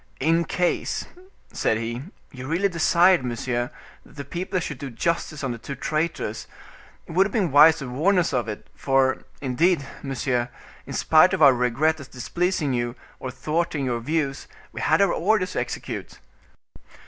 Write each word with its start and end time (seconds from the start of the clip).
"In 0.19 0.45
case," 0.45 1.05
said 1.53 1.77
he, 1.77 2.01
"you 2.31 2.47
really 2.47 2.69
desired, 2.69 3.23
monsieur, 3.23 3.69
that 4.03 4.15
the 4.15 4.25
people 4.25 4.59
should 4.59 4.79
do 4.79 4.89
justice 4.89 5.43
on 5.43 5.51
the 5.51 5.59
two 5.59 5.75
traitors, 5.75 6.47
it 7.05 7.11
would 7.11 7.27
have 7.27 7.31
been 7.31 7.51
wise 7.51 7.77
to 7.77 7.87
warn 7.87 8.17
us 8.17 8.33
of 8.33 8.47
it; 8.47 8.65
for, 8.73 9.25
indeed, 9.41 9.85
monsieur, 10.01 10.49
in 10.87 10.93
spite 10.93 11.35
of 11.35 11.43
our 11.43 11.53
regret 11.53 11.99
at 11.99 12.09
displeasing 12.09 12.73
you, 12.73 12.95
or 13.19 13.29
thwarting 13.29 13.85
your 13.85 13.99
views, 13.99 14.47
we 14.71 14.81
had 14.81 15.01
our 15.03 15.13
orders 15.13 15.51
to 15.51 15.59
execute." 15.59 16.17